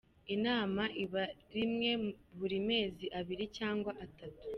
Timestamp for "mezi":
2.69-3.05